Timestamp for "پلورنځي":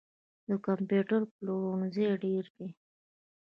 1.33-2.05